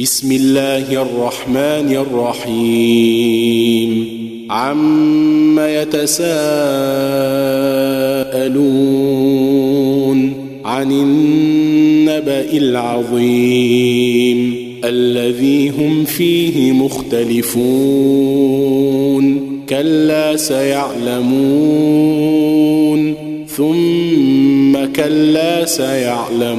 بسم 0.00 0.32
الله 0.32 1.02
الرحمن 1.02 2.06
الرحيم. 2.46 4.06
عم 4.50 5.60
يتساءلون 5.60 6.18
عن 10.64 10.92
النبأ 10.92 12.52
العظيم 12.52 14.54
الذي 14.84 15.68
هم 15.68 16.04
فيه 16.04 16.72
مختلفون. 16.72 17.58
كلا 19.68 20.36
سيعلمون. 20.36 21.28
ثم 23.56 24.84
كلا 24.96 25.64
سيعلمون. 25.64 26.58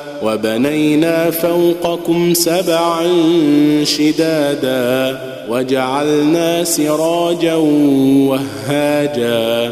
وبنينا 0.23 1.31
فوقكم 1.31 2.33
سبعا 2.33 3.07
شدادا 3.83 5.19
وجعلنا 5.49 6.63
سراجا 6.63 7.55
وهاجا 8.29 9.71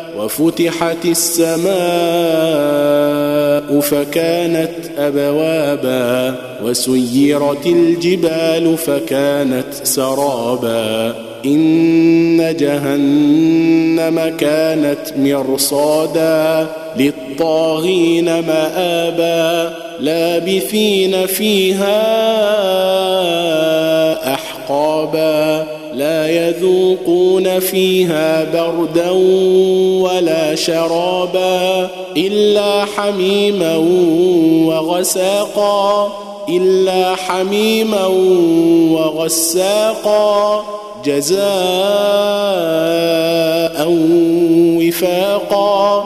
وفتحت 0.17 1.05
السماء 1.05 1.71
فكانت 3.79 4.71
أبوابا 4.97 6.35
وسيرت 6.63 7.65
الجبال 7.65 8.77
فكانت 8.77 9.73
سرابا 9.83 11.15
إن 11.45 12.55
جهنم 12.59 14.37
كانت 14.37 15.13
مرصادا 15.17 16.67
للطاغين 16.97 18.25
مآبا 18.25 19.73
لابثين 19.99 21.25
فيها 21.25 22.01
أحقابا 24.33 25.67
لا 25.93 26.27
يذوقون 26.27 27.20
فيها 27.59 28.43
بردا 28.43 29.09
ولا 30.01 30.55
شرابا 30.55 31.89
إلا 32.17 32.85
حميما 32.85 33.77
وغساقا 34.67 36.11
إلا 36.49 37.15
حميما 37.15 38.05
وغساقا 38.91 40.63
جزاء 41.05 41.41
وفاقا. 44.77 46.05